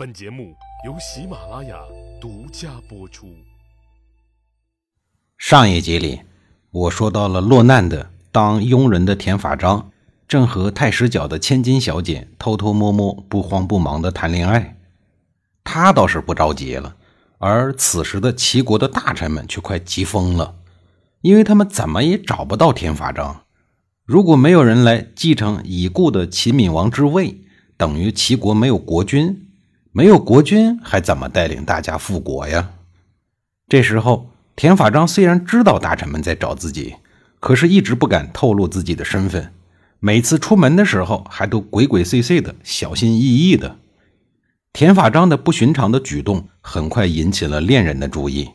[0.00, 0.56] 本节目
[0.86, 1.76] 由喜马拉雅
[2.18, 3.34] 独家播出。
[5.36, 6.22] 上一集里，
[6.70, 9.90] 我说到了落难的当佣人的田法章，
[10.26, 14.78] 正和太师角的千金小姐偷偷摸摸、不慌不忙的谈恋爱。
[15.64, 16.96] 他倒是不着急了，
[17.36, 20.54] 而此时的齐国的大臣们却快急疯了，
[21.20, 23.42] 因为他们怎么也找不到田法章。
[24.06, 27.42] 如果没有人来继承已故的齐闵王之位，
[27.76, 29.49] 等于齐国没有国君，
[29.92, 32.70] 没有国君还怎么带领大家复国呀？
[33.68, 36.94] 这时候，田法章虽然知道大臣们在找自己，
[37.40, 39.52] 可是一直不敢透露自己的身份。
[39.98, 43.78] 每次出门的时候，还都鬼鬼祟祟的，小心翼翼的。
[44.72, 48.48] 田法章的不寻常的举动很快引起了恋人的注意。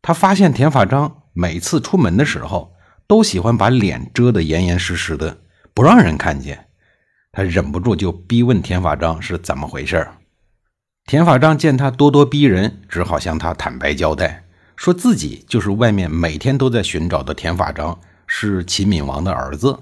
[0.00, 2.72] 他发现田法章每次出门的时候，
[3.06, 5.36] 都喜欢把脸遮得严严实实的，
[5.74, 6.68] 不让人看见。
[7.30, 10.14] 他忍不住就逼问田法章是怎么回事儿
[11.04, 14.44] 田法章见他咄咄逼人，只好向他坦白交代，
[14.76, 19.78] 说自己就是外面每天都在寻找的田法章，是齐闵王的儿子。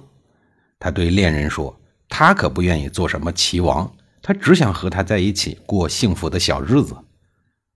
[0.78, 6.96] 他对恋人说：“他可不愿意做什么齐王，他只想和他在一起过幸福的小日子。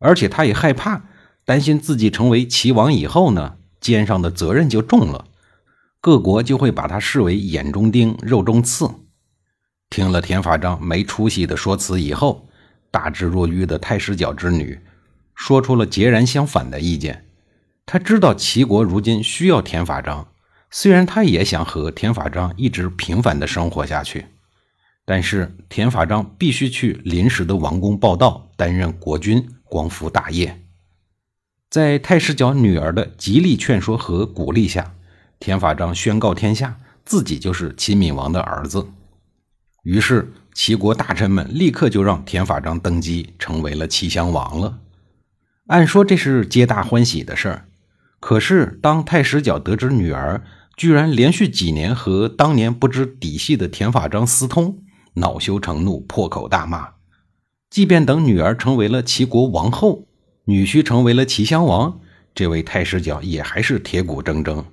[0.00, 1.02] 而且他也害怕，
[1.44, 5.26] 担心自己成为齐王以后呢，肩上的责任就重了。”
[6.00, 8.90] 各国就会把他视为眼中钉、肉中刺。
[9.88, 12.43] 听了田法章没出息的说辞以后，
[12.94, 14.78] 大智若愚的太师角之女
[15.34, 17.24] 说出了截然相反的意见。
[17.84, 20.28] 他知道齐国如今需要田法章，
[20.70, 24.26] 虽然他也想和田法章一直平凡的生活下去，
[25.04, 30.60] 但是田法章必须去临时的王宫报道，担任国君，光复大业。
[31.68, 34.94] 在太师角女儿的极力劝说和鼓励下。
[35.40, 38.86] 田法章宣告天下，自己就是齐闵王的儿子。
[39.82, 44.78] 于是齐国大臣们立刻就让田法章登基，成为了齐襄王了。
[45.66, 47.64] 按说这是皆大欢喜的事儿，
[48.20, 50.44] 可是当太师角得知女儿
[50.76, 54.78] 居然连续几年和当年不知底细的田法章私通，
[55.14, 56.90] 恼羞成怒，破口大骂。
[57.68, 60.06] 即便等女儿成为了齐国王后，
[60.44, 61.98] 女婿成为了齐襄王，
[62.32, 64.64] 这位太师角也还是铁骨铮铮。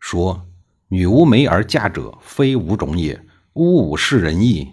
[0.00, 0.46] 说
[0.88, 3.20] ：“女无媒而嫁者，非吾种也。
[3.52, 4.68] 吾吾是人意。”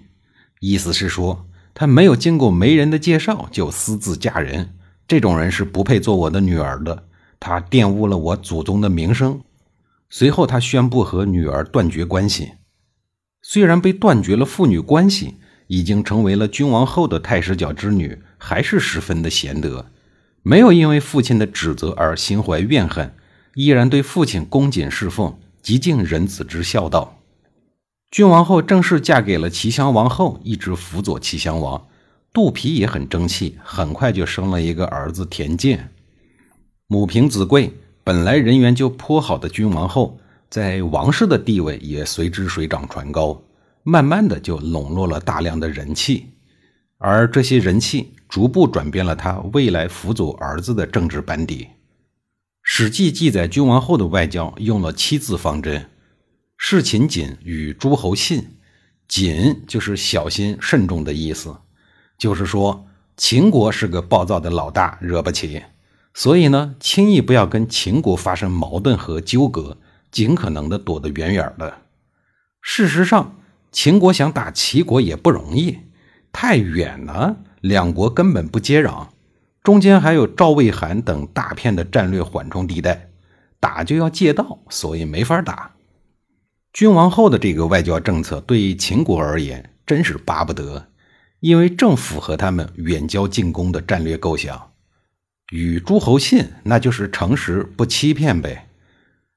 [0.68, 1.46] 意思是说，
[1.76, 4.74] 她没有经过媒人的介绍就私自嫁人，
[5.08, 7.03] 这种人是不配做我的女儿的。
[7.40, 9.42] 她玷污了我祖宗的名声。
[10.09, 12.54] 随后，他宣布和女儿断绝关系。
[13.42, 15.36] 虽然被断绝了父女关系，
[15.68, 19.86] 已经成为了君王后的太师角之女，还是十分的贤德，
[20.42, 23.14] 没有因为父亲的指责而心怀怨恨。
[23.54, 27.20] 依然对父亲恭谨侍奉，极尽人子之孝道。
[28.12, 31.88] 君王后正式嫁给了齐襄王后，一直辅佐齐襄王。
[32.32, 35.92] 肚皮也很争气，很快就生了一个儿子田健。
[36.88, 37.74] 母凭子贵，
[38.04, 43.42] 本来人缘就颇好的君王后，在王室的地位也随之水涨船高，
[43.84, 46.26] 慢慢的就笼络了大量的人气，
[46.98, 51.64] 而这些人气逐步转变了他未来辅佐儿子的政治班底。
[52.64, 55.90] 《史记》记载，君王后的外交用了七字方针：
[56.68, 58.58] 事秦谨与诸侯信。
[59.08, 61.56] 谨就是小心慎重的意思，
[62.18, 65.62] 就是说秦国是个暴躁的老大，惹不起，
[66.16, 69.78] 所以呢，轻易不要跟秦国发生矛盾和纠葛，
[70.09, 71.81] 尽可能的躲得远远的。
[72.64, 73.36] 事实上，
[73.72, 75.81] 秦国想打齐国也不容易，
[76.31, 79.09] 太远了，两国根本不接壤。
[79.62, 83.12] 中间还有赵魏韩等大片的战略缓冲地带，
[83.59, 85.75] 打就要借道，所以没法打。
[86.75, 90.88] 君王后的这个外交政策对秦国而言真是巴不得，
[91.40, 94.74] 因为正符合他们远交近攻的战略构想。
[95.53, 98.68] 与诸侯信，那就是诚实不欺骗呗，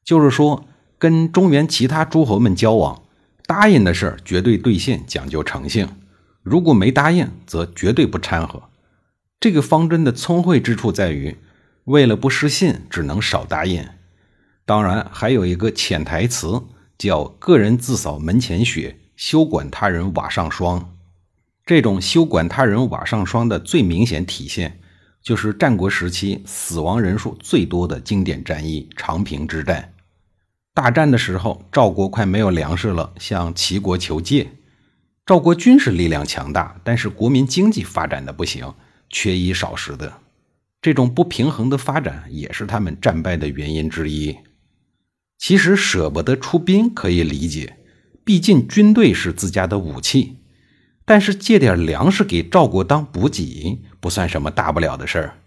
[0.05, 0.65] 就是说
[0.99, 3.03] 跟中原其他诸侯们交往，
[3.47, 5.87] 答应的事儿绝对兑现，讲究诚信；
[6.43, 8.65] 如果没答应，则绝对不掺和。
[9.39, 11.37] 这个方针的聪慧之处在于，
[11.85, 13.87] 为了不失信，只能少答应。
[14.67, 16.61] 当然，还有一个潜台词，
[16.99, 20.95] 叫“个人自扫门前雪，休管他人瓦上霜”。
[21.65, 24.81] 这种休管他人瓦上霜的最明显体现，
[25.23, 29.95] 就是战国时期死亡人数最多的经典战役——长平之战。
[30.75, 34.51] 大战的时候，赵国快没有粮食了，向齐国求借。
[35.27, 38.75] 赵国军事力量强大，但是国民经济发展的不行。
[39.11, 40.21] 缺衣少食的
[40.83, 44.37] 这种不平衡的发展，也是他们战败的原因之一。
[45.39, 47.79] 其实舍不得出兵可以理解，
[48.25, 50.37] 毕竟军队是自家的武器。
[51.05, 55.39] 但是借点粮食给赵国当补给，不算什么大不了的事儿。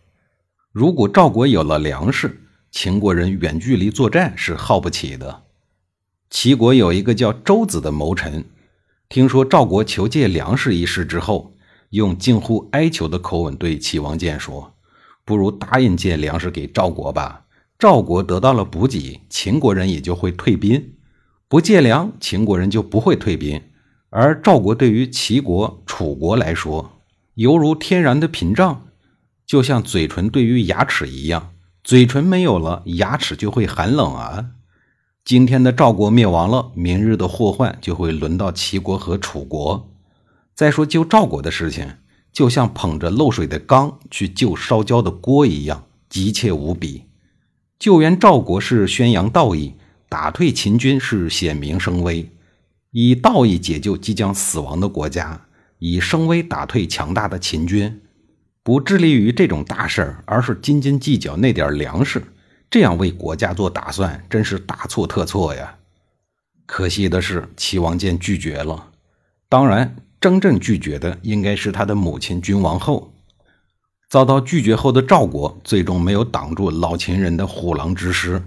[0.72, 2.42] 如果赵国有了粮食，
[2.72, 5.44] 秦国人远距离作战是耗不起的。
[6.32, 8.46] 齐国有一个叫周子的谋臣，
[9.08, 11.54] 听说赵国求借粮食一事之后，
[11.90, 14.74] 用近乎哀求的口吻对齐王建说
[15.24, 17.41] ：“不如答应借粮食给赵国吧。
[17.82, 20.82] 赵国得到了补给，秦国人也就会退兵；
[21.48, 23.60] 不借粮，秦国人就不会退兵。
[24.12, 27.02] 而赵国对于齐国、楚国来说，
[27.34, 28.84] 犹如天然的屏障，
[29.48, 34.52] 就像嘴唇对于牙齿一样。”嘴唇没有了，牙齿就会寒冷啊！
[35.26, 39.90] 今天的赵国灭亡了，明日的祸患就会轮到齐国和楚国。
[40.54, 41.96] 再说救赵国的事情，
[42.32, 47.06] 就像捧着漏水的缸去救烧焦的锅一样，急切无比。
[47.82, 49.74] 救援赵国是宣扬道义，
[50.08, 52.30] 打退秦军是显明声威。
[52.92, 55.48] 以道义解救即将死亡的国家，
[55.80, 58.00] 以声威打退强大的秦军。
[58.62, 62.22] 不致力于这种大事儿，而是斤斤计较那点粮食，
[62.70, 65.78] 这样为国家做打算，真是大错特错呀！
[66.68, 68.92] 可惜的是，齐王建拒绝了。
[69.50, 73.12] 当然，真正拒绝的应该是他的母亲君王后。
[74.12, 78.44] 遭到拒绝后的赵国，最终没有挡住老秦人的虎狼之师。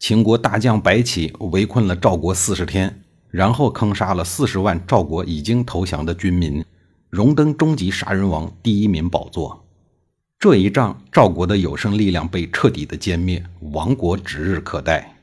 [0.00, 6.64] 秦国大将白起围困了赵国四十天，然后坑杀了四十万赵国已经投降的军民。
[7.08, 9.64] 荣登终极杀人王第一名宝座，
[10.40, 15.18] 这一仗赵国的有生力量被彻底的歼灭，亡国指日可待。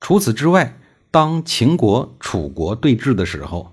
[0.00, 0.76] 除此之外，
[1.12, 3.72] 当秦国、楚国对峙的时候，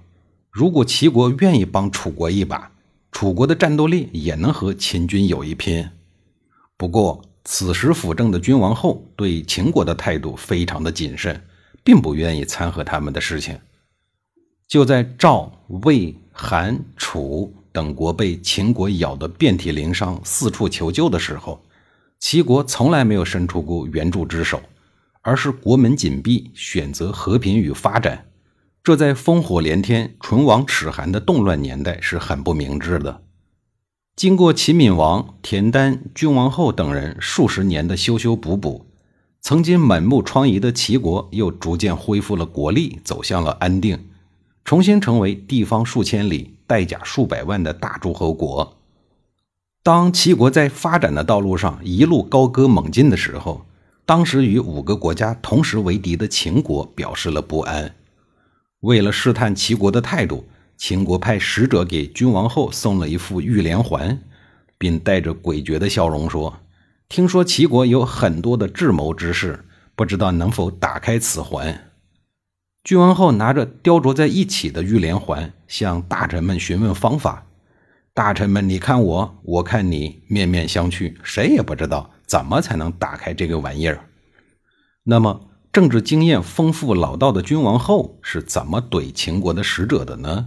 [0.51, 2.69] 如果齐国愿意帮楚国一把，
[3.13, 5.89] 楚国的战斗力也能和秦军有一拼。
[6.75, 11.41] 不过，此时辅政的君王后对秦国的态度非常的谨慎，
[11.81, 13.57] 并不愿意掺和他们的事情。
[14.67, 16.15] 就在赵、魏。
[16.35, 21.63] 韩、楚等国被秦国咬得遍体鳞伤，四处求救的时候，
[22.19, 24.59] 齐国从来没有伸出过援助之手，
[25.21, 28.25] 而是国门紧闭，选择和平与发展。
[28.83, 33.21] 这在烽火连天、唇亡齿寒的动乱年代是很不明智的。
[34.13, 38.85] 经过齐闵王、田丹、君王后等人数十年的修修补补，
[39.39, 44.09] 曾经满目疮痍的齐国又逐渐恢复了国力，走向了安定。
[44.65, 48.75] 重新成为地方数千里、带甲数百万的大诸侯国。
[49.81, 53.65] 当齐国在发展的道路上一路高歌猛进的时候，
[54.05, 57.95] 当时与五个国家同时为敌的秦国表示了不安。
[58.83, 60.45] 为了试探齐国的态度，
[60.75, 64.19] 秦国派使者给君王后送了一副玉连环，
[64.77, 66.59] 并带着诡谲的笑容说
[67.07, 69.63] ：“听说齐国有很多的智谋之士，
[69.95, 71.91] 不知道能否打开此环。”
[72.83, 77.45] 君王后拿着雕琢在一起的玉连环，向大臣们询问方法。
[78.13, 84.03] 大臣们，你看我，我看你，面面相觑，谁也不知道怎么才能打开这个玩意儿。
[85.03, 90.45] 那么，政治经验丰富老道的君王后是怎么怼秦国的使者的呢？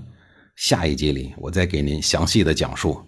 [0.54, 3.00] 下一集里，我再给您详细的讲述。